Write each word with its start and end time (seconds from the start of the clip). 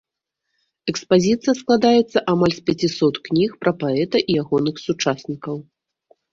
Экспазіцыя 0.93 1.53
складаецца 1.59 2.23
амаль 2.33 2.57
з 2.57 2.61
пяцісот 2.71 3.15
кніг 3.29 3.49
пра 3.67 3.71
паэта 3.85 4.17
і 4.29 4.41
ягоных 4.43 4.75
сучаснікаў. 4.89 5.55